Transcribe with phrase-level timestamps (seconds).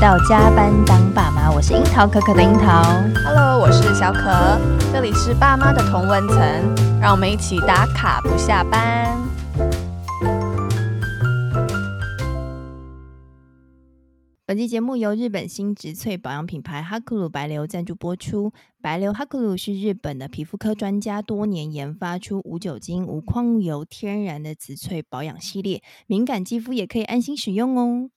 [0.00, 2.82] 到加班当爸妈，我是樱桃可可的樱桃。
[3.22, 4.58] Hello，我是小可，
[4.90, 6.38] 这里是爸妈的同温层，
[6.98, 9.14] 让我们一起打卡不下班。
[14.46, 18.54] 本期节目由日本新植萃保养品牌哈库鲁白流赞助播出。
[18.80, 28.08] 白流哈库鲁是日本的皮肤科专家，多年研发出无酒精、无矿物油、天然的植萃保养系列，敏感肌肤也可以安心使用哦。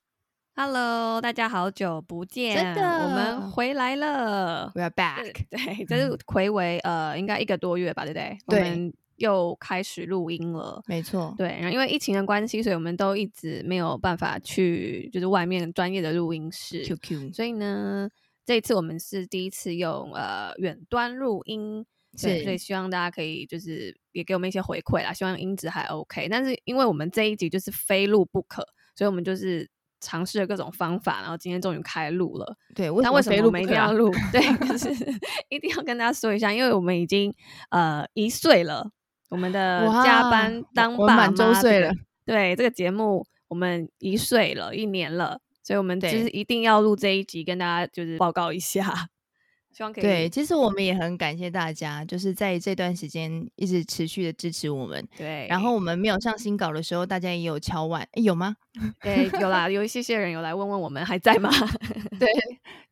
[0.56, 5.34] Hello，大家好久不见，真的，我们回来了，We are back。
[5.50, 8.38] 对， 这是睽违呃，应该一个多月吧，对不对？
[8.48, 8.94] 对。
[9.18, 17.32] 又开始录音了，没错，对，然后因为疫情的关系，所以我们都一直没有办法去，就是外面专业的录音室，QQ。
[17.32, 18.10] 所以呢，
[18.44, 21.86] 这一次我们是第一次用呃远端录音，
[22.20, 26.28] 对，所以希望大家可以就是也给我们一些回馈啦，希望音质还 OK。
[26.28, 28.66] 但是因为我们这一集就是非录不可，
[28.96, 29.70] 所以我们就是
[30.04, 32.56] 尝试了各种方法，然后今天终于开录了。
[32.76, 34.12] 对，那为什么我们一定要录？
[34.12, 34.90] 啊、 对，就是
[35.50, 37.34] 一定要跟大家说一下，因为我们已经
[37.70, 38.92] 呃一岁了。
[39.30, 41.92] 我们的加班当爸满，周岁了。
[42.23, 49.08] 对，这个节目我们一岁了，一年了，所以我们就是一定要录这一集，跟大家就是报告一下。
[49.74, 50.04] 希望可以。
[50.04, 55.06] 对，其实我们也很感谢大家，就是在这段时间一直持续的支持我们。
[55.18, 58.56] 对，然后我们没有上新稿的时候，大家也有敲碗，诶有吗？
[59.02, 61.50] 对，有啦，有一些些人有来问问我们还在吗？
[62.20, 62.30] 对。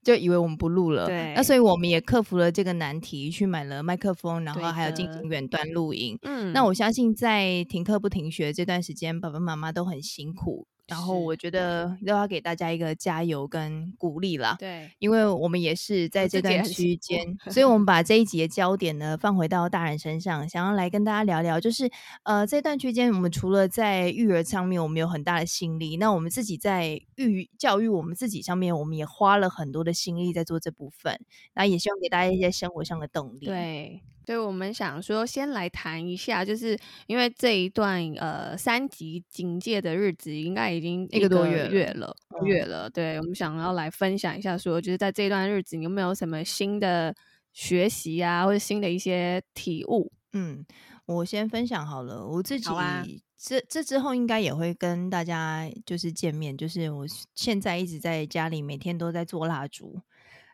[0.04, 6.18] 就以为我们不录了，对，那所以我们也克服了这个难题，去买了麦克风，然后还有进行远端录音。
[6.24, 10.66] 嗯，那我相信在停课不停学这段时间，爸爸妈妈都很辛苦。
[10.92, 14.58] 然后我觉得都要给大家一个加油跟鼓励啦。
[14.60, 21.90] 对，因为我们也是在这段区间，所以我们把这一集的 焦点呢放回到大人身上，想要来跟大家聊聊，就是
[22.24, 31.18] 呃这段区间我们除了在育儿上面我们有很大的心力，那我们自己在育教育我们自己上面，我们也花了很多的心力在做这部分，
[31.54, 33.46] 那也希望给大家一些生活上的动力。
[33.46, 34.02] 对。
[34.26, 36.78] 所以我们想说，先来谈一下，就是
[37.08, 42.16] 因为这一段呃三级警戒的日子，应该已经一个多月月了，
[42.46, 42.90] 月了。
[42.90, 47.16] 对，我们想要来分享一下说，说就是在这一段日子，你有没有什么新的
[47.52, 50.12] 学习啊，或者新的一些体悟？
[50.34, 50.66] 嗯，
[51.06, 53.04] 我先分享好了，我自己啊
[53.38, 60.00] 这这之后应该也会跟大家就是见面，就是我现在一直在家里每天都在做蜡烛，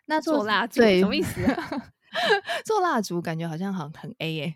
[0.06, 1.92] 那做，做蜡烛什么意思啊？
[2.66, 4.56] 做蜡烛感觉好像很很 A 耶，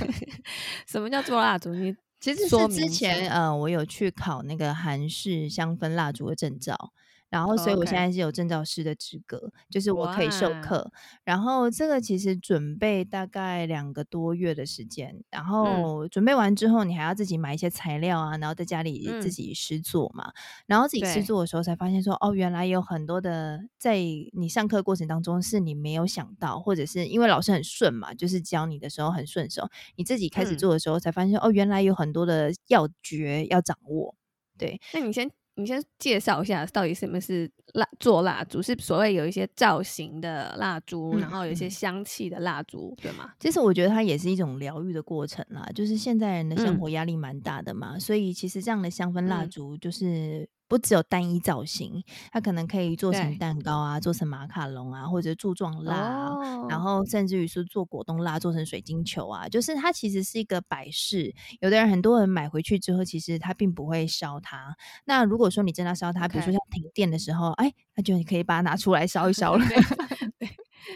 [0.86, 1.74] 什么叫做蜡烛？
[1.74, 6.92] 你其实是之前呃，我有去考那个韩式香氛蜡烛的证照。
[7.32, 10.92] 然后，所以我现在是有证照师的资格.就是我可以授课。
[11.24, 15.24] 然后这个其实准备大概两个多月的时间。
[15.30, 20.28] 然后准备完之后，你还要自己买一些材料啊，然后在家里自己实做嘛。
[20.28, 20.32] 嗯、
[20.66, 29.66] 然后自己实做的时候才发现说，哦，原来有很多的在你上课过程当中是你没有想到，或者是因为老师很顺嘛，就是教你的时候很顺手。
[29.96, 34.14] 你自己开始做的时候才发现说，哦，原来有很多的要诀要掌握。
[34.58, 35.30] 对，那你先。
[35.54, 38.62] 你先介绍一下，到底什么是蜡做蜡烛？
[38.62, 43.32] 是所谓有一些造型的蜡烛，嗯，然后有一些香气的蜡烛，嗯，对吗？
[43.38, 45.68] 其实我觉得它也是一种疗愈的过程啦。
[45.74, 50.48] 就是现在人的生活压力蛮大的嘛，嗯，所以其实这样的香氛蜡烛就是。
[50.72, 61.34] 不只有单一造型，它可能可以做成蛋糕啊，做成马卡龙啊，或者柱状蜡啊，哦，然后甚至于是做果冻蜡，做成水晶球啊，就是它其实是一个摆饰。
[61.60, 64.74] 有的人很多人买回去之后，其实他并不会烧它。
[65.04, 69.66] 那如果说你真的要烧它，比如说像停电的时候，哎，那就你可以把它拿出来烧一烧 了。
[70.38, 70.48] 对，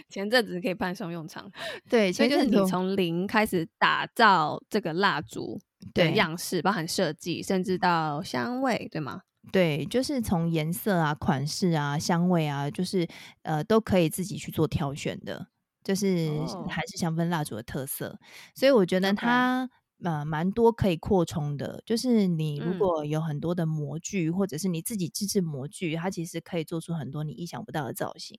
[0.08, 1.52] 前阵子可以派上用场。
[1.90, 5.60] 对，所以就是你从零开始打造这个蜡烛
[5.92, 9.20] 的样式，包含设计，甚至到香味，对吗？
[9.52, 13.06] 对，就是从颜色啊、款式啊、香味啊，就是
[13.42, 15.48] 呃，都可以自己去做挑选的，
[15.84, 16.30] 就是
[16.68, 18.08] 还是香氛蜡烛的特色。
[18.08, 18.18] Oh.
[18.54, 19.68] 所以我觉得它.
[20.04, 21.82] 呃蛮多可以扩充的。
[21.86, 28.38] 就是你如果有很多的模具，嗯、或者是你自己自制模具，它其实可以做出很多你意想不到的造型。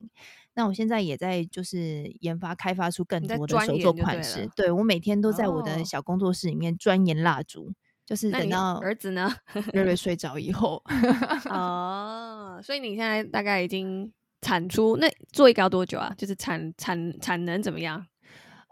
[0.53, 4.47] 那我现在也在就是研发开发出更多的手作款式。
[4.55, 7.73] 对，我每天都在我的小工作室里面钻研蜡烛。
[8.07, 9.31] 就是等到儿子呢，
[9.73, 10.81] 瑞瑞睡着以后
[11.51, 14.09] 哦，所以你现在大概已经
[14.41, 16.13] 产出，那做一个要多久啊？
[16.17, 18.03] 就是产产产能怎么样？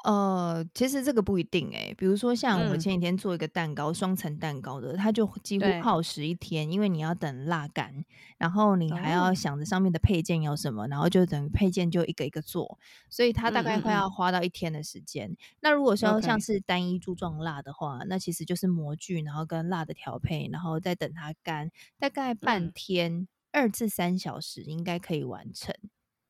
[0.06, 8.06] 呃，其实这个不一定哎、欸，比如说像我前几天做一个蛋糕，双、嗯、层蛋糕的，它就几乎耗时一天，因为你要等蜡干，
[8.38, 12.78] 然后你还要想着上面的配件有什么，哦、然后就等于配件就一个一个做，
[13.10, 15.38] 所以它大概快要花到一天的时间、嗯嗯。
[15.62, 23.12] 那如果说像是单一柱状蜡的话、嗯，那其实就是模具，然后跟蜡的调配，然后再等它干，大概半天。
[23.12, 25.74] 嗯二至三小时应该可以完成。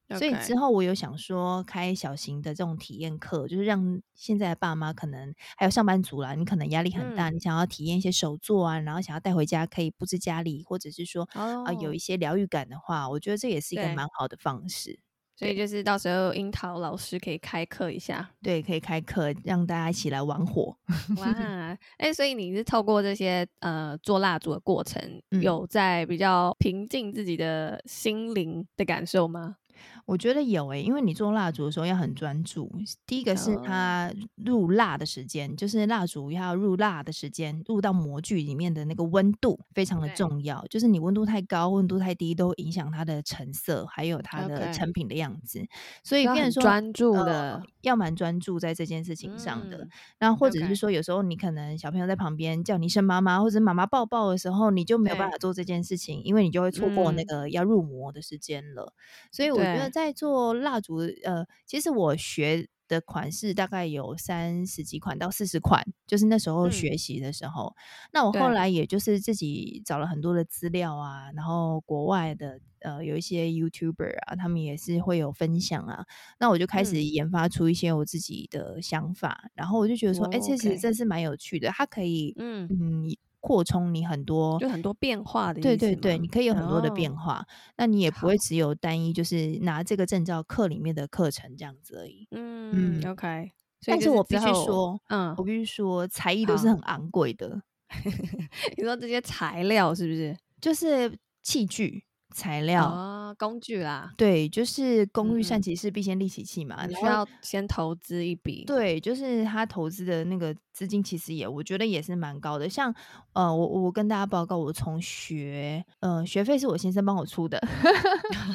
[0.10, 11.68] 所以之后我有想说开小型的这种体验课，就是让现在的爸妈可能还有上班族啦，你可能压力很大，嗯、你想要体验一些手作啊，然后想要带回家可以布置家里，或者是说啊、oh.
[11.68, 15.00] 呃、有一些疗愈感的话，我觉得这也是一个蛮好的方式。
[15.38, 20.78] 所以就是到时候樱桃老师可以开课一下，对，可以开课让大家一起来玩火。
[21.18, 29.58] 哇，哎、 欸，所以你是透过这些呃做蜡烛的过程，嗯、有在比较平静自己的心灵的感受吗？
[30.06, 32.72] 我觉得有诶、欸，因为你做蜡烛的时候要很专注。
[33.08, 40.64] 第一个是它入蜡的时间，就是蜡烛要入蜡的时间，入到模具里面的那个温度非常的重要。
[40.70, 45.66] 就是你温度太高、温度太低，都影响它的成色，还有它的成品的样子。
[46.04, 49.88] 所以变成说专注的，呃、要蛮专注在这件事情上的。
[50.20, 58.94] 那、嗯、或者是说，有时候你可能小朋友在旁边叫你一声妈妈，或者妈妈抱抱的时候，你就没有办法做这件事情，因为你就会错过那个要入模的时间了。
[59.32, 59.95] 所以我觉得。
[59.96, 67.74] 在做蜡烛，呃，其实我学的款式大概有三十几款到四十款，就是那时候学习的时候。
[67.78, 67.80] 嗯、
[68.12, 76.06] 那我后来也就是自己找了很多的资料啊，然后国外的呃有一些 YouTuber 啊，他们也是会有分享啊。
[76.40, 83.16] 那我就开始研发出一些我自己的想法，嗯、然后我就觉得说，哎、哦，这其实这是蛮有趣的，它可以，嗯嗯。
[83.46, 85.62] 扩充你很多，就很多变化的。
[85.62, 87.46] 对对对，你可以有很多的变化，哦、
[87.78, 92.28] 那你也不会只有单一，就是拿这个证照课里面的课程这样子而已。
[92.32, 93.52] 嗯，嗯，OK。
[93.86, 97.62] 但是我必须说，嗯，我必须说，才艺都是很昂贵的。
[98.76, 100.36] 你说这些材料是不是？
[100.60, 102.04] 就是器具。
[102.36, 106.86] 材料、哦、工具啦，对，就是工欲善其事，必先利其器嘛。
[106.86, 112.68] 你需要先投资一笔，对，就是他投资的那个资金，其实也我觉得也是蛮高的。
[112.68, 112.94] 像
[113.32, 117.58] 呃，我我跟大家报告，我从学，呃，学费是我先生帮我出的，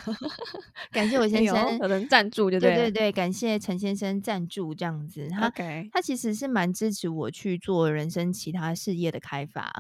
[0.93, 5.27] 感谢我先生有人赞助，就对对对，感谢陈先生赞助这样子。
[5.31, 5.51] 他.
[5.93, 9.71] 他其实是蛮支持我去做人生其他事业的开发。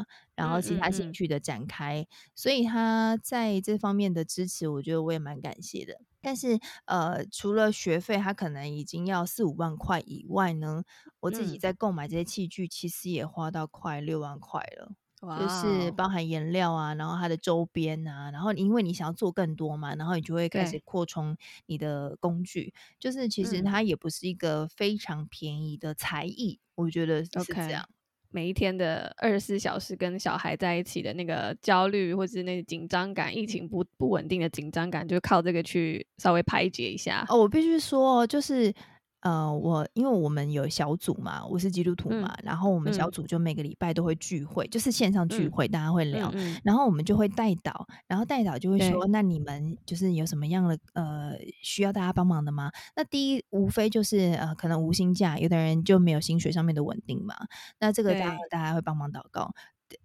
[0.40, 6.00] 然后其他兴趣的展开，嗯嗯嗯，所以他在这方面的支持，我觉得我也蛮感谢的。
[6.22, 10.84] 但是呃，除了学费，他可能已经要四五万块以外呢，
[11.20, 14.92] 我自己在购买这些器具，其实也花到快六万块了。
[15.20, 21.36] 哇就是包含颜料啊，然后它的周边啊，然后因为你想要做更多嘛，然后你就会开始扩充
[21.66, 22.72] 你的工具。
[22.98, 27.86] 就是其实它也不是一个非常便宜的才艺，嗯、我觉得是这样。
[28.30, 37.24] 每一天的二十四小时跟小孩在一起的那个焦虑，或是那个紧张感，疫情不不稳定的紧张感，就靠这个去稍微排解一下。
[37.28, 38.72] 哦，我必须说，就是。
[39.20, 46.32] 呃，我因为我们有小组嘛，我是基督徒嘛，嗯、然后我们小组就每个礼拜都会聚会，嗯、就是线上聚会，嗯、大家会聊，
[46.64, 51.32] 然后我们就会带导，然后带导就会说，那你们就是有什么样的呃
[51.62, 52.70] 需要大家帮忙的吗？
[52.96, 57.34] 那第一无非就是呃可能无薪假，有的人就没有薪水上面的稳定嘛，
[57.78, 59.52] 那这个大家对大家会帮忙祷告。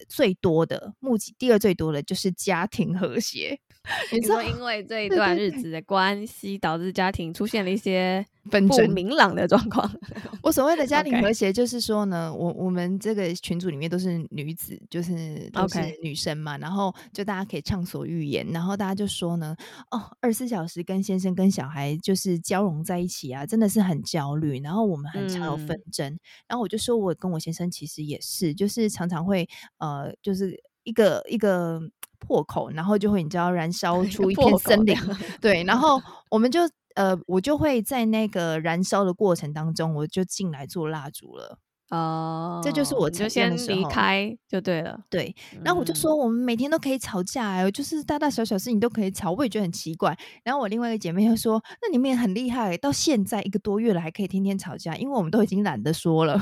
[0.09, 3.59] 最多的目的，第二最多的就是家庭和谐。
[4.11, 8.57] 你说，因为这一段日子的关系，导致家庭出现了一些不
[8.93, 9.89] 明朗的状况。
[10.41, 19.55] 我所谓的家庭和谐，就是说呢，我我们这个群组里面都是女子，就是都是女生嘛，然后就大家可以畅所欲言，然后大家就说呢，
[19.91, 29.47] 哦，二十四小时跟先生跟小孩就是交融在一起啊，真的是很焦虑，然后我们很常有纷争，嗯、然后我就说，我跟我先生其实也是，就是常常会
[29.79, 31.81] 呃，就是一个一个。
[32.17, 34.97] 破口，然后就会你知道燃烧 出一片森林，
[35.39, 36.61] 对，然后我们就
[36.95, 41.59] 呃，我就会在那个燃烧的过程当中，我就进来做蜡烛了。
[41.91, 44.99] 哦，这就是我就先离开就对了。
[45.07, 45.33] 对，
[45.63, 50.17] 然后我就说我们每天都可以吵架，哎，就是大大小小事情都可以吵，我也觉得很奇怪。
[50.43, 56.41] 然后我另外一个姐妹又说，那你们也很厉害，到现在一个多月了还可以天天吵架，因为我们都已经懒得说了。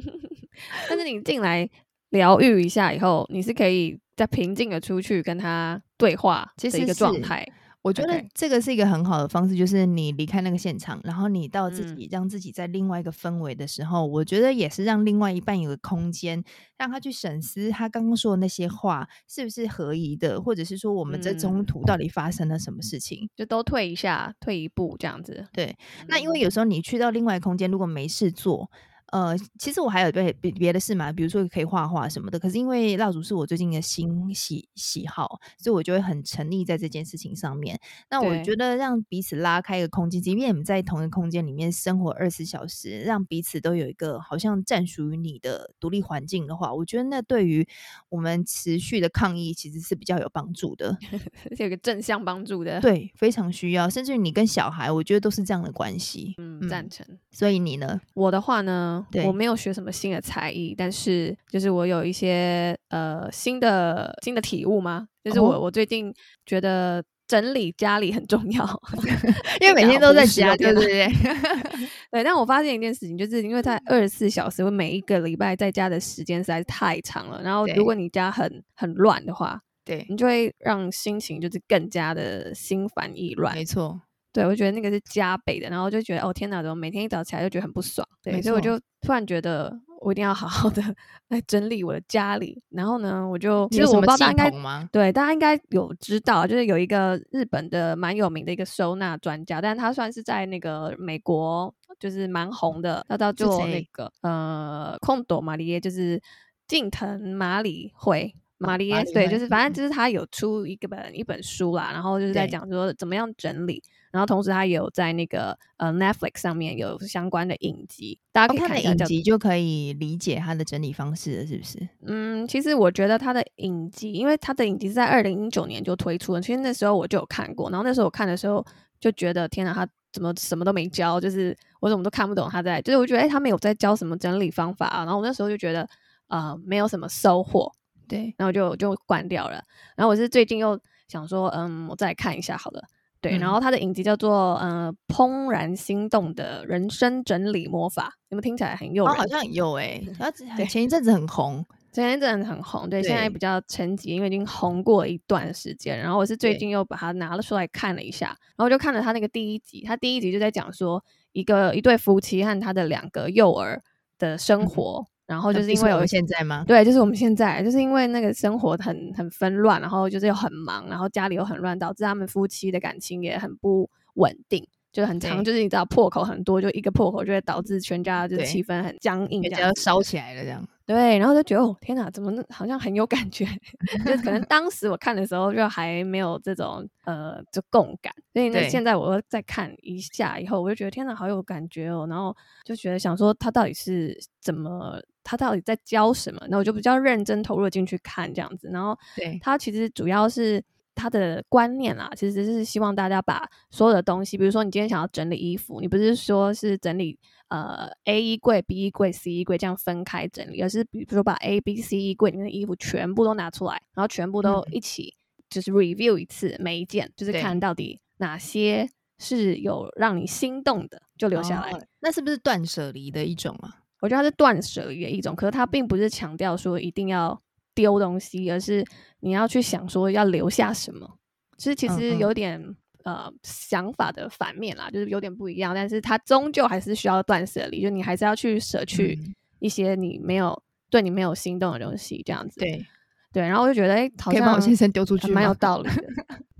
[0.88, 1.68] 但是你进来
[2.08, 4.00] 疗愈一下以后，你是可以。
[4.16, 7.44] 在平静的出去跟他对话，这是一个状态。
[7.84, 16.42] 我觉得这个是一个很好的方式，就是你离开那个现场，然后你到自己让自己在另外一个氛围的时候，嗯、我觉得也是让另外一半有个空间，
[16.78, 25.46] 让他去审思他刚刚说的那些话是不是合宜的，或者是说我们这中途到底发生了什么事情，就都退一下，退一步这样子。
[25.52, 25.76] 对，
[26.08, 28.70] 那因为有时候你去到另外一个空间，如果没事做。
[29.14, 32.36] 呃，其实我还有别别别的事嘛，比如说可以画画什么的。
[32.36, 37.78] 可是因为蜡烛是我最近的新喜喜好，所以我就会很沉溺在这件事情上面。
[38.10, 47.64] 那我觉得让彼此拉开一个空间，即便你们在同一个空间里面生活二十四小时，让彼此都有一个好像暂属于你的独立环境的话，我觉得那对于
[48.08, 50.98] 我们持续的抗议其实是比较有帮助的，
[51.56, 52.80] 有个正向帮助的。
[52.80, 53.88] 对，非常需要。
[53.88, 56.34] 甚至于你跟小孩，我觉得都是这样的关系。
[56.38, 57.06] 嗯，赞成。
[57.30, 58.00] 所以你呢？
[58.14, 59.03] 我的话呢？
[59.10, 65.06] 对，我没有学什么新的才艺，但是就是我有一些呃新的新的体悟嘛？
[65.22, 66.12] 就是我、哦、我最近
[66.44, 68.82] 觉得整理家里很重要，
[69.60, 71.08] 因为每天都在家，对不对？
[72.12, 72.22] 对。
[72.22, 77.40] 但我发现一件事情，就是因为在二十四小时，我每一个礼拜在家的时间实在是太长了。
[77.42, 83.54] 然后如果你家很很乱的话，对，你就会让心情就是更加的心烦意乱。
[83.54, 84.00] 没错。
[84.34, 88.06] 对，我觉得那个是加倍的，然后就觉得哦天哪，怎么每天一早起来就觉得很不爽？
[88.20, 90.82] 对，所以我就突然觉得我一定要好好的
[91.28, 92.60] 来整理我的家里。
[92.70, 106.20] 然后呢，我就其实我不知道大家应该对大家应该有知道，就是有一个日本的蛮有名的一个收纳专家，但他算是在那个美国就是蛮红的，他叫做那个呃空朵玛丽耶，就是
[106.66, 108.34] 近藤麻里惠。
[108.56, 113.82] 玛丽耶，对，就是反正就是他有出一个本一本书啦，然后就是在讲说怎么样整理，
[114.14, 121.88] 然后同时他也有在那个呃 Netflix 上面有相关的影集，大家可以看一下影集就可以理解他的整理方式了，是不是？
[122.06, 128.64] 嗯，其实我觉得他的影集，因为他的影集是在二零一九年就推出了，其实那时候我就有看过，然后那时候我看的时候
[129.00, 135.88] 就觉得天哪，他怎么什么都没教，就是我怎么都看不懂他在，就是我觉得哎，他没有在教什么整理方法啊，然后我那时候就觉得
[136.28, 137.72] 呃没有什么收获。
[138.06, 139.64] 对，然后就就关掉了。
[139.96, 140.78] 然后我是最近又
[141.08, 142.84] 想说，嗯，我再看一下好了。
[143.24, 149.14] 对，嗯、然后他的影集叫做《嗯、呃，怦然心动的人生整理魔法》，有没有听起来很诱人？
[149.14, 150.30] 哦，好像有诶、 欸。
[150.56, 152.88] 他前一阵子很红，前一阵子很红。
[152.90, 155.98] 对，对现在比较沉寂，因为已经红过一段时间。
[155.98, 159.82] 然后我是最近又把它拿了出来看了一下，然后就看了他那个第一集。
[159.86, 161.02] 他第一集就在讲说，
[161.32, 163.82] 一个一对夫妻和他的两个幼儿
[164.18, 165.04] 的生活。
[165.06, 166.64] 嗯然后就是因为有现在吗？
[166.66, 180.66] 对，就是我们现在，就是因为那个生活很很纷乱，然后就是又很忙，然后家里又很乱，导致他们夫妻的感情也很不稳定，就很长，就是你知道破口很多，就一个破口就会导致全家就是气氛很僵硬，这样烧起来了这样。
[180.86, 183.46] 对，然后就觉得哦天哪，怎么好像很有感觉？
[184.06, 195.00] 就可能当时我看的时候就还没有这种呃就共感，所以呢现在我又再看一下以后，我就觉得天哪，好有感觉哦，然后就觉得想说他到底是怎么。
[195.26, 196.46] 他到底在教什么？
[196.50, 198.68] 那我就比较认真投入进去看这样子。
[198.70, 200.62] 然后，对，他其实主要是
[200.94, 207.18] 他的观念啦，其实是希望大家把所有的东西，比如说你今天想要整理衣服，你不是说是整理
[207.54, 215.14] 呃 A 衣柜、B 衣柜、C 衣柜这样分开整理，而是比如说把 A、B、C 衣柜里面的衣服全部都拿出来，然后全部都一起
[215.48, 221.70] 就是 review 一次每一件，就是看到底哪些是有让你心动的，就留下来。
[221.70, 223.82] 哦，那是不是断舍离的一种啊？
[224.00, 227.40] 我觉得它是断舍离的一种，可是它并不是强调说一定要
[227.72, 228.84] 丢东西，而是
[229.20, 231.18] 你要去想说要留下什么。
[231.56, 235.74] 其实其实有点呃想法的反面啦，就是有点不一样。
[235.74, 239.18] 但是它终究还是需要断舍离，就你还是要去舍去
[239.60, 242.60] 一些你没有、嗯、对你没有心动的东西，这样子。
[242.60, 242.84] 对
[243.32, 246.04] 对，然后我就觉得，哎、欸，好像可以把我先生丢出去，蛮 有道理的。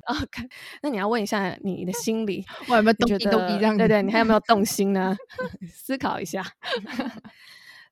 [0.05, 0.47] 啊，okay,
[0.83, 3.19] 那你要问一下你的心里， 我有没有动心？
[3.19, 5.17] 对对，你还有没有动心呢？
[5.67, 6.45] 思考一下。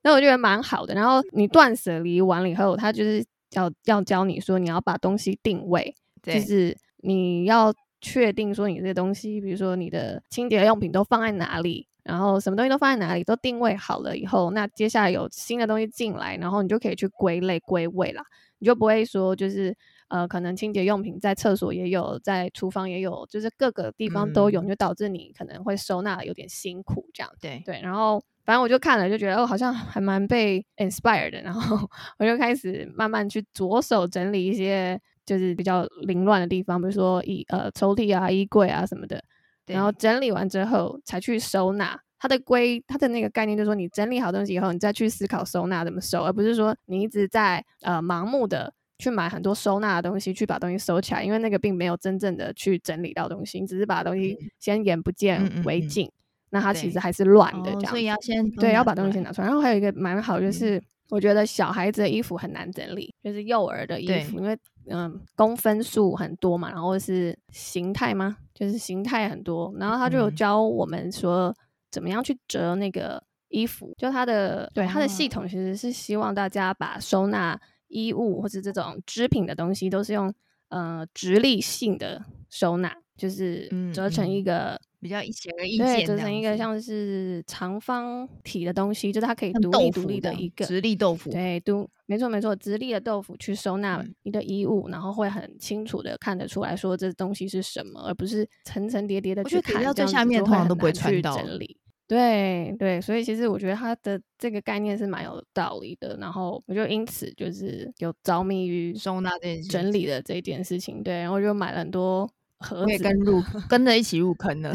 [0.02, 0.94] 那我觉得蛮好的。
[0.94, 18.22] 然后你断舍离完了以后，他就是要要教你说，你要把东西定位，就是你要确定说你这些东西，比如说你的清洁用品都放在哪里，然后什么东西都放在哪里，都定位好了以后，那接下来有新的东西进来，然后你就可以去归类归位啦，
[18.58, 19.74] 你就不会说就是。
[20.08, 27.32] 呃，可能清洁用品在厕所也有，在厨房也有，就是各个地方都有，嗯、就导致你可能会收纳有点辛苦这样。
[27.40, 31.88] 对对，然后反正我就看了，就觉得哦，好像还蛮被 inspired 的，然后
[32.20, 39.22] 我就开始慢慢去着手整理一些就是比较凌乱的地方，比如说衣呃抽屉啊、衣柜啊什么的。
[39.66, 41.98] 然后整理完之后才去收纳。
[42.18, 48.72] 它的归它的那个概念就是说，你整理好东西以后，你再去思考收纳怎么收，而不是说你一直在呃盲目的。
[48.98, 57.82] 去买很多收纳的东西，去把东西收起来，因为那个并没有真正的去整理到东西，你只是把东西先眼不见为净，嗯嗯嗯，那它其实还是乱的这样。
[57.82, 59.48] 哦，所以要先对，要把东西先拿出来。
[59.48, 68.36] 然后还有一个蛮好，就是我觉得小孩子的衣服很难整理，就是幼儿的衣服，因为嗯，公分数很多嘛，然后是形态吗？
[68.54, 71.54] 就是形态很多，然后他就有教我们说
[71.90, 77.58] 怎么样去折那个衣服，就他的对他的系统其实是希望大家把收纳
[77.88, 80.32] 衣物或者这种织品的东西都是用
[80.68, 84.80] 呃直立性的收纳，就是折成一个。
[85.02, 101.76] 比较显而易见，对，折成一个像是长方体的东西，就是它可以独立独立的一个直立豆腐，对，都没错没错，直立的豆腐去收纳你的衣物，嗯、然后会很清楚的看得出来说这东西是什么，而不是层层叠叠的去看，到最下面通常都不会去整理。
[102.06, 112.30] 对对，所以其实我觉得它的这个概念是蛮有道理的，然后我就因此就是有着迷于收纳这整理的这件事情，对，然后就买了很多。
[112.62, 114.72] 盒子跟入 跟着一起入坑了，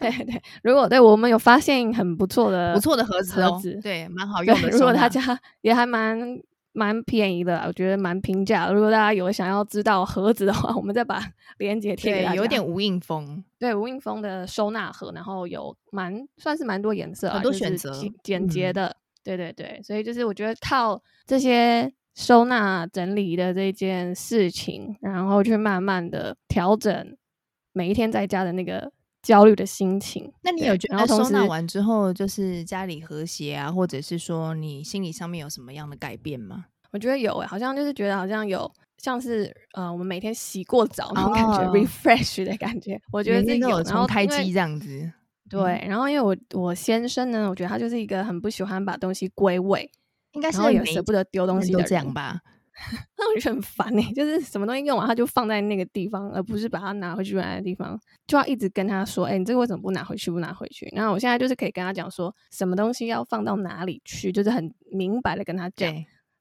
[0.00, 0.42] 对对。
[0.62, 4.70] 如果对我们有发现很不错的不错的盒子，哦，盒子对，蛮好用的。
[4.70, 6.18] 如果大家也还蛮
[6.72, 8.70] 蛮便宜的，我觉得蛮平价。
[8.70, 11.22] 如果大家有想要知道盒子的话，我们再把
[11.58, 12.34] 链接贴给大家。
[12.34, 17.92] 有点无印风，对无印风的收纳盒，然后有蛮算是蛮多颜色，很多选择，
[18.22, 18.86] 简洁的。
[18.86, 21.92] 嗯、对对对，所以就是我觉得靠这些。
[22.14, 27.16] 收纳整理的这件事情，然后去慢慢的调整
[27.72, 28.92] 每一天在家的那个
[29.22, 30.32] 焦虑的心情。
[30.42, 36.66] 那你有觉得收纳完之后，就是家里和谐啊，或者是说你心理上面有什么样的改变吗？
[36.90, 43.00] 我觉得有诶、欸，好像就是觉得好像有像是呃，我们每天洗过澡那种感觉、哦、，refresh 的感觉。
[43.10, 45.10] 我觉得这有重开机这样子。
[45.48, 49.90] 对，然后因为我我先生呢，我觉得他就是一个很不喜欢把东西归位。
[50.32, 52.40] 应该是也舍不得丢东西的这样吧，
[53.18, 54.12] 那我觉得很烦呢、欸。
[54.12, 60.30] 就是什么东西用完，他就放在那个地方，而不是把它拿回去原来的地方，就要一直跟他说：“哎、欸，你这个为什么不拿回去？
[60.30, 65.92] 不拿回去？”然后我现在就是可以跟他讲说，什么东西要放到哪里去，就是很明白的跟他讲。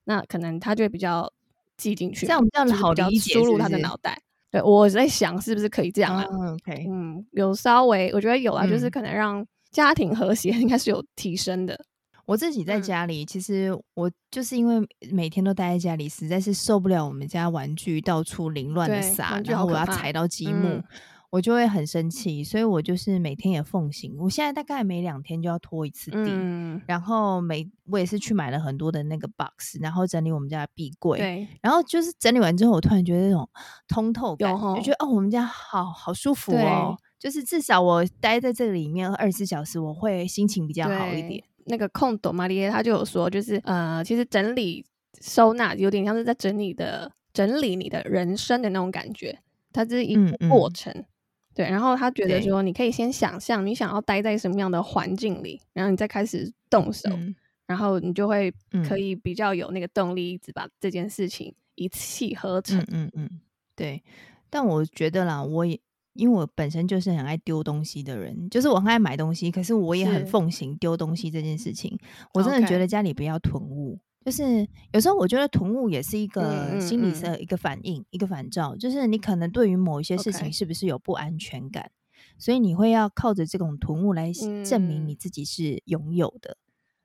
[0.06, 1.32] 那可能他就会比较
[1.78, 4.20] 记进去，这样比较好理解，输入他的脑袋。
[4.50, 11.80] 对，我在想是不是可以这样啊、oh,？OK，嗯，有稍微我觉得有啊，就是可能让家庭和谐 应该是有提升的。
[12.26, 20.84] 我自己在家里，嗯、其实我就是因为每天都待在家里，实在是受不了我们家玩具到处凌乱的撒，然后我要踩到积木、嗯，
[21.30, 22.44] 我就会很生气。
[22.44, 31.18] 所以我就是每天也奉行，我现在大概每两天就要拖一次地，嗯、然后每我也是去买了很多的那个 box，然后整理我们家的壁柜。
[31.18, 33.50] 对，然后就是整理完之后，我突然觉得那种
[33.88, 41.44] 通透感，就觉得哦，我们家好好舒服哦，就是至少我待在这里面二十四小时，我会心情比较好一点。
[41.66, 44.86] 那个空斗玛丽耶他就有说，就是呃，其实整理
[45.20, 49.38] 收纳有点像是在整理的整理你的人生的那种感觉，
[49.72, 51.06] 它是一个过程，嗯嗯。
[51.54, 57.36] 对，然后他觉得说，你可以先想象你想要待在什么样的环境里，然后你再开始动手，嗯，
[57.68, 58.54] 然后你就会
[58.88, 62.80] 可以比较有那个动力，一直把这件事情一气呵成。
[62.80, 63.30] 嗯嗯，嗯，
[63.76, 64.02] 对。
[64.50, 65.80] 但我觉得啦，我也。
[66.14, 71.98] 因为我本身就是很爱丢东西的人，就是我很爱买东西，可是我也很奉行丢东西这件事情。
[72.34, 81.90] 我真的觉得家里不要囤物.就是有时候我觉得囤物也是一个心理的一个反应，嗯嗯嗯，一个反照，就是你可能对于某一些事情是不是有不安全感.
[82.38, 84.32] 所以你会要靠着这种囤物来
[84.64, 86.58] 证明你自己是拥有的。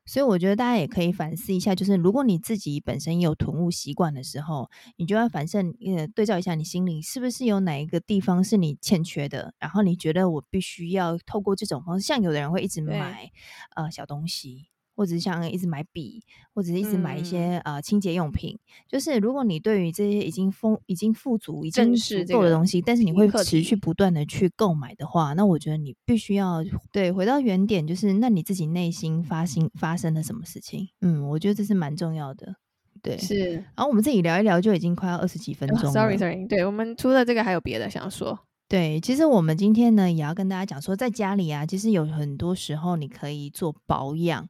[0.06, 13.30] 所以我觉得大家也可以反思一下，就是如果你自己本身也有囤物习惯的时候，你就要反正呃对照一下你心里是不是有哪一个地方是你欠缺的，然后你觉得我必须要透过这种方式，像有的人会一直买
[13.74, 14.68] 呃小东西。
[14.96, 16.22] 或者是像一直买笔，
[16.54, 18.58] 或者是一直买一些、嗯、呃清洁用品。
[18.88, 30.88] 就是如果你对于这些已经丰、已经富足、已经足够的东西，但是你会持续不断的去购买的话，那我觉得你必须要对回到原点，就是那你自己内心发心发生了什么事情？
[31.02, 32.56] 嗯，我觉得这是蛮重要的。
[33.02, 33.52] 对，是。
[33.52, 35.92] 然后我们自己聊一聊，就已经快要二十几分钟了。
[35.92, 38.38] Sorry，Sorry，对，我们除了这个还有别的想说。
[38.68, 44.48] 对，其实我们今天呢也要跟大家讲说，在家里啊，其实有很多时候你可以做保养。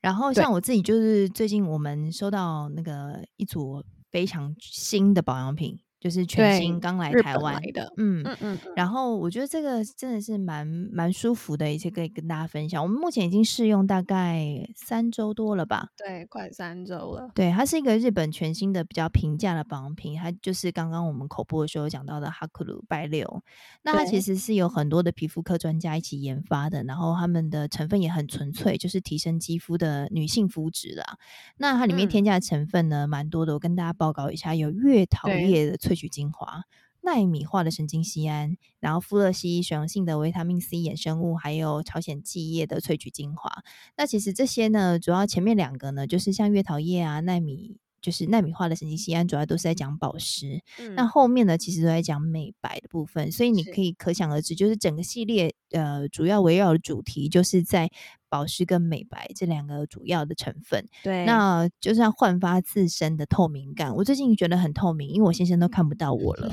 [0.00, 5.78] 然后像我自己，就是最近我们收到那个一组非常新的保养品。
[6.00, 12.80] 就是全新刚来台湾的，嗯嗯嗯，然后我觉得这个真的是蛮蛮舒服的，一些可以跟大家分享。
[12.80, 15.88] 我们目前已经试用大概三周多了吧？
[15.96, 17.28] 对，快三周了。
[17.34, 23.42] 对，它是一个日本全新的比较平价的保养品，它就是刚刚我们口播的时候讲到的哈库鲁白六。
[23.82, 31.18] 那它其实是有很多的皮肤科专家一起研发的，然后他们的成分也很纯粹，就是提升肌肤的女性肤质啦。
[31.56, 35.87] 那它里面添加的成分呢，蛮多的，我跟大家报告一下，有月桃叶的。
[35.88, 36.64] 萃取精华、
[37.00, 43.62] 奈米化的神经酰胺，然后富勒烯水溶性的维他命 C 衍生物，还有朝鲜蓟叶的萃取精华。
[43.96, 50.62] 那其实这些呢，主要前面两个呢，就是像月桃叶啊、奈米，就是奈米化的神经酰胺，主要都是在讲保湿。
[50.78, 50.94] 嗯。
[50.94, 53.32] 那后面呢，其实都在讲美白的部分。
[53.32, 57.90] 所以你可以可想而知，就是整个系列呃，主要围绕的主题就是在
[58.28, 60.86] 保湿跟美白这两个主要的成分。
[61.02, 63.94] 对，那就是要焕发自身的透明感。
[63.94, 66.52] 我最近觉得很透明，因为我先生都看不到我了。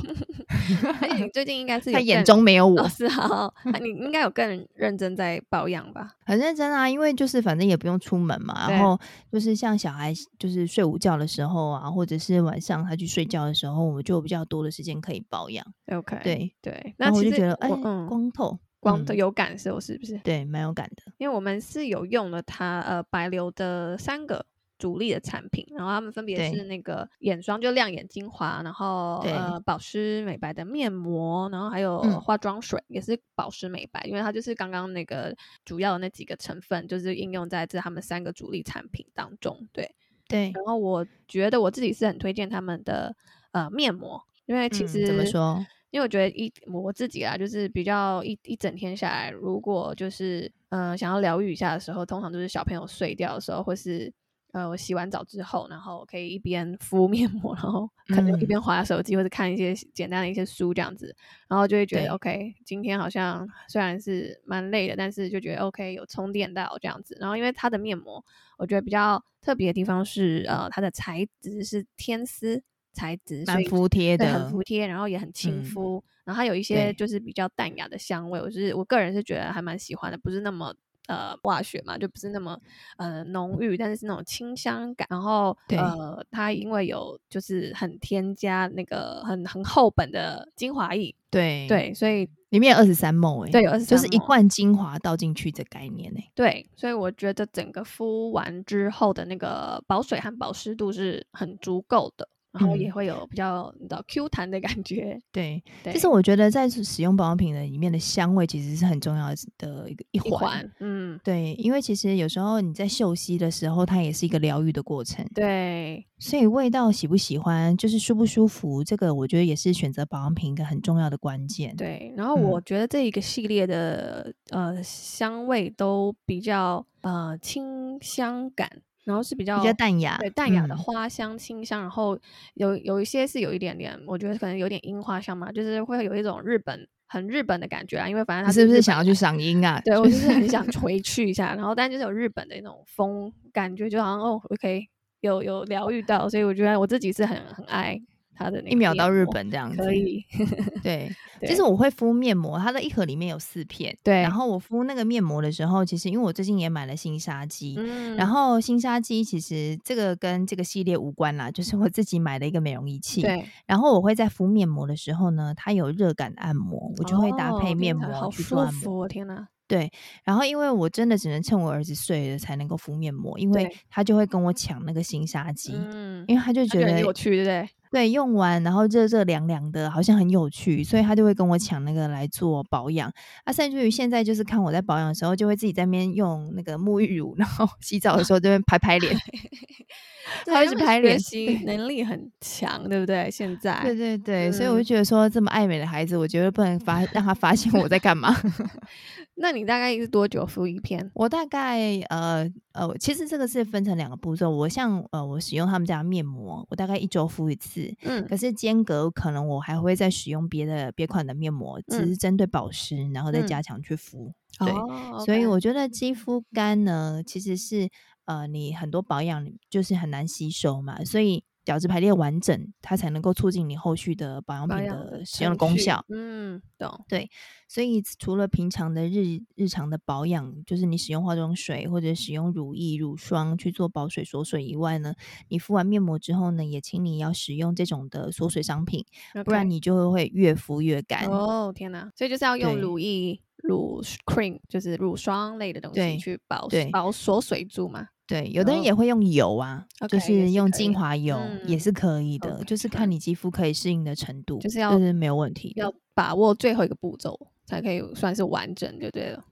[1.17, 6.15] 你最近应该是他眼中没有我，哦、 是好，你应该有更认真在保养吧？
[6.25, 8.99] 很认真啊，因为就是反正也不用出门嘛，然后
[9.31, 15.65] 就是像小孩就是睡午觉的时候啊，或者是晚上他去睡觉的时候，我们就有比较多的时间可以保养。
[15.91, 18.59] OK，对对，那我就觉得哎、嗯，光透。
[18.85, 20.15] 光的有感受是不是？
[20.19, 21.11] 对，蛮有感的。
[21.17, 24.45] 因为我们是有用了它呃白流的三个
[24.77, 39.67] 主力的产品，然后它们分别是那个眼霜就亮眼精华，然后呃保湿美白的面膜，然后还有化妆水、嗯、也是保湿美白，因为它就是刚刚那个主要的那几个成分，就是应用在这他们三个主力产品当中。
[39.73, 39.89] 对
[40.27, 40.51] 对。
[40.53, 43.15] 然后我觉得我自己是很推荐他们的
[43.51, 45.65] 呃面膜，因为其实、嗯、怎么说？
[45.95, 54.13] 因为我觉得一我自己啊，就是比较一一整天下来，如果就是嗯、呃、想要疗愈一下的时候，通常都是小朋友睡掉的时候，或是
[54.51, 61.15] 呃我洗完澡之后，然后可以一边敷面膜，然后可能一边滑手机、嗯、或者看一些简单的一些书这样子，
[61.47, 67.15] 然后就会觉得 OK，今天好像虽然是蛮累的，但是就觉得 OK 有充电到这样子。
[67.21, 68.21] 然后因为它的面膜，
[68.57, 72.61] 我觉得比较特别的地方是呃它的材质是天丝。
[72.95, 80.73] 材质蛮服帖的，很服帖，然后也很亲肤、嗯，然后它有一些就是比较淡雅的香味，我是我个人是觉得还蛮喜欢的，不是那么
[81.07, 82.57] 呃化学嘛，就不是那么
[82.97, 85.05] 呃浓郁，但是是那种清香感。
[85.11, 102.27] 然后呃，它因为有就是很添加那个很很厚本的精华液，对对，所以里面有二十三 ml 哎，对，有二十三就是一罐精华倒进去的概念哎，对，所以我觉得整个敷完之后的那个保水和保湿度是很足够的。
[102.57, 105.93] 然后也会有比较你知道 Q 弹的感觉， 对，对。
[105.93, 116.05] 其实我觉得在使用保养品的里面的香味其实是很重要的一个一环，嗯，对，因为其实有时候你在嗅吸的时候，它也是一个疗愈的过程，对。
[116.17, 121.75] 所以味道喜不喜欢，就是舒不舒服，这个我觉得也是选择保养品一个很重要的关键。
[121.75, 122.13] 对。
[122.15, 128.81] 然后我觉得这一个系列的、嗯、呃香味都比较呃清香感。
[129.05, 132.19] 然后是比较比较淡雅，对淡雅的花香、嗯、清香，然后
[132.55, 138.09] 有有一些是有一点点，我觉得可能有点樱花香嘛，就是会有一种日本很日本的感觉啊。
[138.09, 139.79] 因为反正他是，是不是想要去赏樱啊？
[139.85, 144.87] 对，我就是很想 回去一下，然后但就是有日本的那种风感觉，就好像哦，OK，
[145.21, 148.01] 有有疗愈到，所以我觉得我自己是很很爱。
[148.35, 150.23] 它的一秒到日本这样子，可以。
[150.83, 151.09] 对，
[151.41, 153.97] 其实我会敷面膜，它的一盒里面有四片。
[154.03, 163.21] 对，然后我敷那个面膜的时候，其实因为我最近也买了新沙机，嗯，然后新沙机其实这个跟这个系列无关啦，就是我自己买的一个美容仪器。
[163.21, 169.07] 对，然后我会在敷面膜的时候呢，它有热感按摩，我就会搭配面膜去做按摩。
[169.07, 169.47] 天哪！
[169.67, 169.91] 对，
[170.23, 177.69] 然后因为我真的只能趁我儿子睡了才能够敷面膜，因为他就会跟我抢那个新沙机，嗯，因为他就觉得有趣，对不对？
[177.95, 183.09] 对，用完然后热热凉凉的，好像很有趣，所以他就会跟我抢那个来做保养。
[183.45, 189.15] 啊，甚至于现在就是看我在保养的时候，就会自己在那边用那个沐浴乳，然后洗澡的时候就会拍拍脸，
[190.45, 193.29] 他会去拍脸，学习能力很强，对不对？
[193.31, 198.35] 现在，对对对，嗯，所以我就觉得说，这么爱美的孩子，我觉得不能发让他发现我在干嘛。
[199.37, 201.11] 那你大概是多久敷一片？
[201.13, 204.49] 我大概呃呃，其实这个是分成两个步骤。
[204.49, 207.93] 我像呃，我使用他们家的面膜，我大概一周敷一次。
[208.03, 214.33] 嗯，可是间隔可能我还会再使用别的别款的面膜，只是针对保湿，然后再加强去敷。
[214.61, 217.89] 嗯、对、哦所以我觉得肌肤干呢，其实是
[218.25, 221.43] 呃，你很多保养就是很难吸收嘛，所以。
[221.65, 226.05] 角质排列完整，它才能够促进你后续的保养品的使用的功效。
[226.09, 227.03] 嗯，懂。
[227.09, 227.27] 对，
[227.67, 235.15] 所以除了平常的日日常的保养，就是你使用化妆水或者使用乳液、乳霜去做保水锁水以外呢，
[235.47, 239.03] 你敷完面膜之后呢，也请你要使用这种的锁水商品.
[239.43, 241.25] 不然你就会越敷越干。
[241.25, 242.11] 哦，天哪！
[242.15, 248.09] 所以就是要用乳液、乳 cream，就是乳霜类的东西去保保锁水住嘛。
[248.27, 259.43] 对，有的人也会用油啊，oh, 就是用精华油也是可以的，嗯、就是看你肌肤可以适应的程度，就是要就是没有问题，要把握最后一个步骤才可以算是完整，就对了。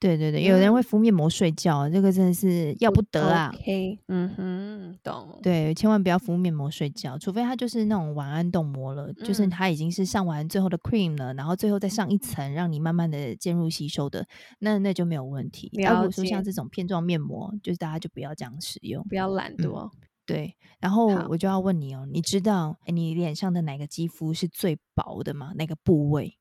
[0.00, 3.52] 对对对，有人会敷面膜睡觉，嗯，这个真的是要不得啊。
[3.54, 5.38] OK，嗯哼，懂。
[5.42, 14.26] 对，千万不要敷面膜睡觉，除非它就是那种晚安冻膜了，嗯，就是它已经是上完最后的 cream 了，然后最后再上一层，让你慢慢的渐入吸收的，
[14.58, 15.70] 那那就没有问题。
[15.74, 19.90] 如果说像这种片状面膜，就是大家就不要这样使用，不要懒惰，嗯。
[20.26, 25.52] 对，然后我就要问你哦，你知道你脸上的哪个肌肤是最薄的吗？
[25.56, 26.38] 哪个部位？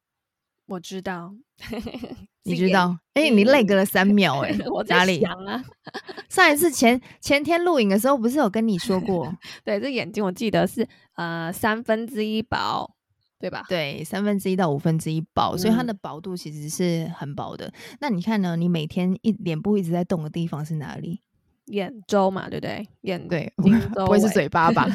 [0.70, 1.34] 我知道。
[2.44, 2.98] 你知道？
[3.14, 5.64] 哎、欸，你累隔了三秒、 欸，哎，我在想啊，
[6.30, 9.32] 上一次前前天录影的时候，不是有跟你说过？
[9.64, 12.90] 对，这眼睛我记得是呃三分之一薄，
[13.40, 13.66] 对吧？
[13.68, 17.68] 对，三分之一到五分之一薄，所以它的薄度其实是很薄的。
[17.68, 18.56] 嗯、那你看呢？
[18.56, 21.22] 你每天一脸部一直在动的地方是哪里？
[21.66, 22.88] 眼周嘛，对不对？
[23.02, 24.88] 眼对，不会是嘴巴吧？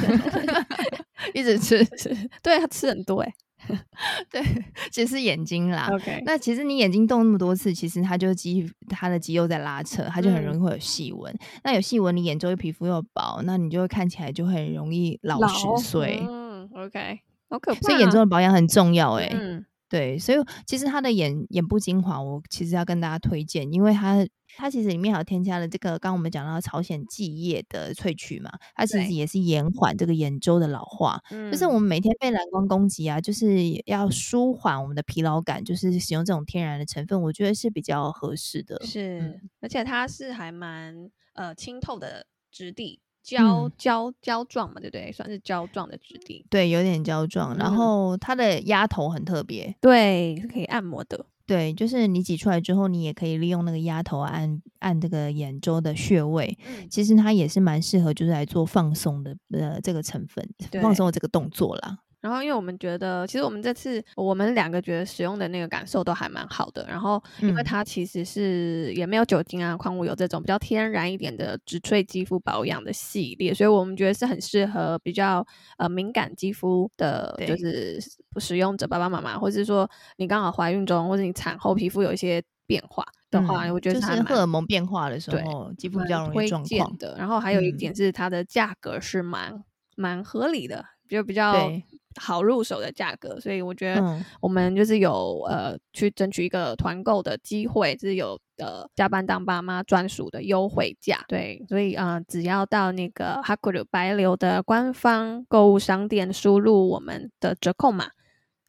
[1.32, 2.08] 一直吃吃，
[2.42, 3.32] 对他吃很多哎。
[4.30, 4.42] 对，
[4.90, 5.88] 其实是眼睛啦。
[5.92, 11.32] OK，那其实你眼睛动那么多次，其实它就肌它的肌肉在拉扯，它就很容易会有细纹。
[11.32, 16.22] 嗯、那有细纹，你眼周的皮肤又薄，那你就会看起来就很容易老十岁。
[16.28, 17.80] 嗯，OK，好可怕。
[17.80, 19.36] 所以眼周的保养很重要哎、欸。
[19.38, 19.64] 嗯。
[19.88, 31.20] 对，所以其实它的眼眼部精华，我其实要跟大家推荐，因为它它其实里面还有添加了这个，刚刚我们讲到朝鲜蓟叶的萃取嘛，它其实也是延缓这个眼周的老化。
[31.30, 33.48] 就是我们每天被蓝光攻击啊，就是
[33.86, 38.84] 要舒缓我们的疲劳感，就是使用这种天然的成分，我觉得是比较合适的。
[38.84, 43.00] 是，嗯、而且它是还蛮呃清透的质地。
[43.24, 45.10] 胶胶胶状嘛，对不对？
[45.10, 47.56] 算是胶状的质地，对，有点胶状。
[47.56, 51.24] 然后它的压头很特别，对，是可以按摩的。
[51.46, 56.56] 对，就是你挤出来之后，你也可以利用那个压头按按这个眼周的穴位。
[56.66, 60.46] 嗯，其实它也是蛮适合，就是来做放松的呃这个成分，
[60.80, 61.98] 放松的这个动作啦。
[62.24, 66.86] 然后，因为我们觉得，其实我们这次我们两个觉得使用的那个感受都还蛮好的。
[66.88, 78.00] 然后，因为它其实是也没有酒精啊、矿物油这种比较天然一点的植萃肌肤保养的系列，所以我们觉得是很适合比较呃敏感肌肤的，就是
[78.40, 87.14] 使用者爸爸妈妈，或者是说你刚好怀孕中，或者你产后皮肤有一一些变化的话，嗯、我觉得它就是荷尔蒙变化的时候，肌肤比较容易状况的。
[87.18, 89.62] 然后还有一点是它的价格是蛮
[89.96, 91.70] 蛮、嗯、合理的，就比较。
[92.16, 101.24] 好入手的价格，所以我觉得我们就是有、嗯、呃去争取一个团购的机会，就是有呃加班当爸妈专属的优惠价。
[101.28, 108.06] 对，所以呃只要到那个 Hakuru 白流的官方购物商店，输入我们的折扣码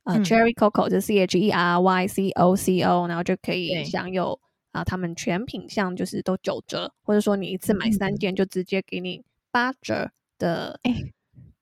[0.03, 4.39] 呃、嗯、Cherry Coco 就 C H E R Y C O C O，然后就可以享有
[4.71, 10.79] 啊、呃、他们全品项就是都九折，或者说你一次买三件就直接给你八折的。
[10.83, 11.13] 欸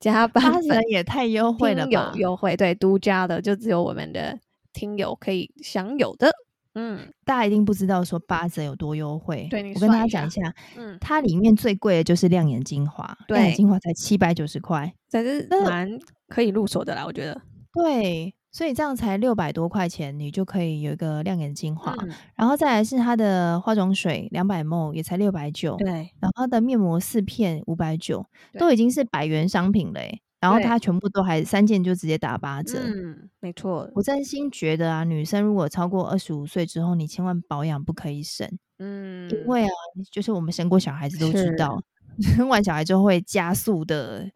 [0.03, 2.11] 加八折也太优惠了吧！
[2.13, 4.37] 有优惠，对，独家的就只有我们的
[4.73, 6.29] 听友可以享有的。
[6.75, 9.47] 嗯，大家一定不知道说八折有多优惠。
[9.49, 10.41] 对，我跟大家讲一下，
[10.75, 15.89] 嗯，它里面最贵的就是亮眼精华，亮眼精华才七百九十块，这是蛮
[16.27, 17.41] 可以入手的啦，我觉得。
[17.71, 18.33] 对。
[18.53, 28.23] 所以这样才六百多块钱，你就可以有一个亮眼精华，嗯、然后再来是它的化妆水两百 ml 也才六百九，对，然后它的面膜四片五百九，
[28.59, 29.99] 都已经是百元商品了，
[30.39, 33.89] 然后它全部都还三件就直接打八折，嗯，没错。
[33.95, 39.69] 我真心觉得啊，女生如果超过二十五岁之后，你千万保养不可以省，嗯，因为啊，
[40.11, 41.81] 就是我们生过小孩子都知道，
[42.21, 44.29] 生完小孩之后会加速的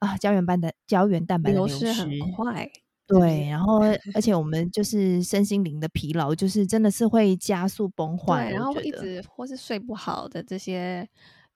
[0.00, 2.68] 啊胶原蛋白的胶原蛋白的流失很快。
[3.10, 3.80] 对，然后
[4.14, 11.04] 而且我们就是身心灵的疲劳，就是真的是会加速崩坏，对，然后一直或是睡不好的这些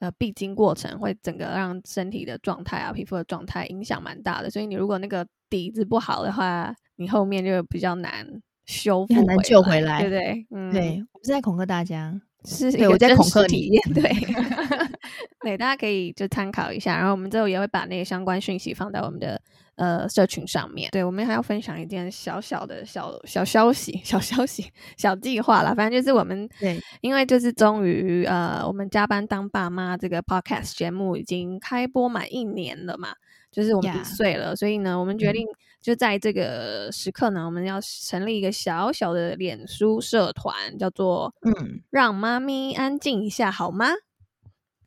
[0.01, 4.51] 呃必经过程，会整个让身体的状态啊、皮肤的状态影响蛮大的。
[4.51, 8.27] 所以你如果那个底子不好的话，你后面就比较难
[8.67, 10.47] 修复，很难救回来，对不对？
[10.51, 14.03] 嗯，对，我是在恐吓大家，是对我在恐吓体验，对，
[15.41, 16.97] 对，大家可以就参考一下。
[16.97, 19.41] 然后我们之后也会把那个相关讯息放在我们的。
[19.77, 25.75] 呃，社群上面，对，我们还要分享一件小小的小小消息、小消息、小计划啦。
[25.75, 33.09] 反正就是我们，对，因为就是终于呃，我们加班当爸妈这个 podcast 节目已经开播满一年了嘛，
[33.51, 34.57] 就是我们一岁了，yeah.
[34.57, 35.47] 所以呢，我们决定
[35.83, 43.87] 就在这个时刻呢，我们要成立一个小小的脸书社团，叫做“嗯，让妈咪安静一下好吗？”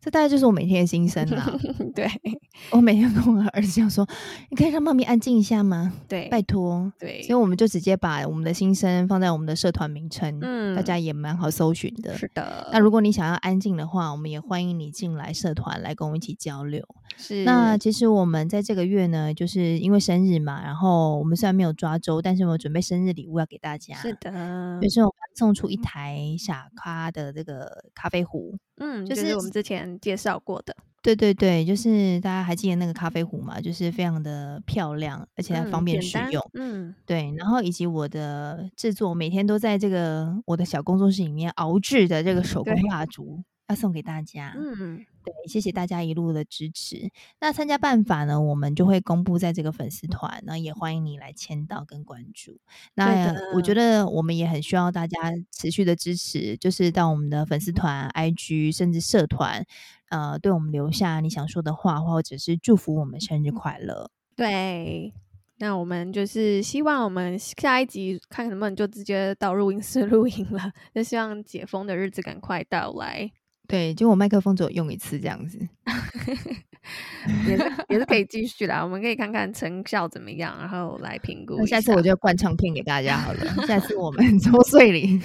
[0.08, 1.60] 这大概就是我每天的心声了。
[1.93, 2.08] 对，
[2.72, 4.08] 我每天跟我儿子讲说
[4.50, 6.89] ：“你可以让妈咪安静一下吗？”对，拜托。
[6.98, 12.17] 对，所以我们就直接把我们的心声放在我们的社团名称，嗯，大家也蛮好搜寻的。
[12.17, 12.70] 是的。
[12.72, 16.82] 那如果你想要安静的话，我们也欢迎你进来社团来跟我们一起交流。
[17.17, 17.43] 是。
[17.43, 23.93] 那其实我们在这个月呢，就是因为生日嘛，然后我们虽然没有抓周，但是我们准备生日礼物要给大家。
[23.96, 24.80] 是的。
[24.82, 28.56] 就是我们送出一台傻咖的这个咖啡壶。
[28.78, 33.60] 嗯，就是、就是、我们之前介绍过的，对对对，就是大家还记得那个咖啡壶嘛？
[33.60, 36.42] 就是非常的漂亮，而且还方便使用。
[36.54, 44.53] 嗯，对，然后以及我的制作，每天都在这个我的小工作室里面熬制的这个手工蜡烛，要送给大家。
[44.58, 47.10] 嗯，对，谢谢大家一路的支持。
[47.39, 52.60] 那参加办法呢，我们就会公布在这个粉丝团，那也欢迎你来签到跟关注。
[52.95, 55.17] 那我觉得我们也很需要大家
[55.51, 59.65] 持续的支持，就是到我们的粉丝团、IG 甚至社团，
[60.10, 64.10] 呃，对我们留下你想说的话，或者是祝福我们生日快乐。
[64.36, 65.13] 对。
[65.60, 73.32] 那我们就是希望我们下一集看能不能就直接到录音室 录音了，就希望解封的日子赶快到来。
[73.67, 75.60] 对，就我麦克风只有用一次这样子，
[77.47, 78.82] 也是也是可以继续啦。
[78.84, 81.65] 我们可以看看成效怎么样，然后来评估。
[81.65, 83.45] 下次我就灌唱片给大家好了。
[83.67, 85.19] 下次我们 周岁礼，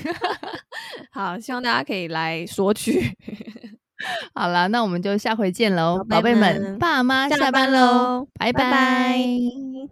[1.12, 3.16] 好，希望大家可以来索取。
[4.34, 8.64] 好了，那我们就下回见喽，宝贝们，爸妈下班喽，拜拜。
[8.64, 9.18] 拜拜。
[9.18, 9.88] 嗯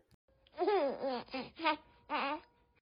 [0.59, 2.40] 嗯嗯嗯嗯